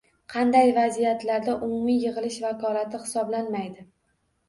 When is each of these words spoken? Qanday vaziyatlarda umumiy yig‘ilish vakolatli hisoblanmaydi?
Qanday 0.35 0.73
vaziyatlarda 0.77 1.55
umumiy 1.69 2.01
yig‘ilish 2.07 2.43
vakolatli 2.49 3.07
hisoblanmaydi? 3.07 3.91